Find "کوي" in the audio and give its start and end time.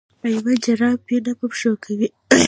1.83-2.07